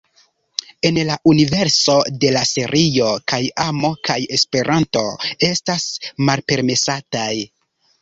En 0.89 0.95
la 1.09 1.17
universo 1.31 1.97
de 2.23 2.31
la 2.39 2.41
serio 2.53 3.11
kaj 3.33 3.41
amo 3.67 3.93
kaj 4.11 4.19
Esperanto 4.41 5.07
estas 5.53 5.89
malpermesataj. 6.27 7.33